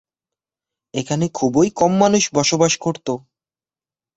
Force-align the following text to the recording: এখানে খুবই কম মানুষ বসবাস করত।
এখানে 0.93 1.25
খুবই 1.33 1.67
কম 1.71 1.91
মানুষ 1.97 2.23
বসবাস 2.33 2.73
করত। 2.77 3.07